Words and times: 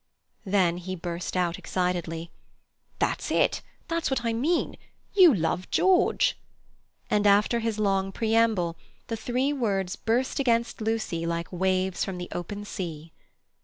Then 0.47 0.77
he 0.77 0.95
burst 0.95 1.37
out 1.37 1.59
excitedly; 1.59 2.31
"That's 2.97 3.29
it; 3.29 3.61
that's 3.87 4.09
what 4.09 4.25
I 4.25 4.33
mean. 4.33 4.75
You 5.13 5.31
love 5.31 5.69
George!" 5.69 6.39
And 7.11 7.27
after 7.27 7.59
his 7.59 7.77
long 7.77 8.11
preamble, 8.11 8.77
the 9.09 9.15
three 9.15 9.53
words 9.53 9.95
burst 9.95 10.39
against 10.39 10.81
Lucy 10.81 11.27
like 11.27 11.53
waves 11.53 12.03
from 12.03 12.17
the 12.17 12.29
open 12.31 12.65
sea. 12.65 13.11